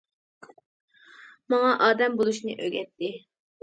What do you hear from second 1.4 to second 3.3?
ماڭا ئادەم بولۇشنى ئۆگەتتى.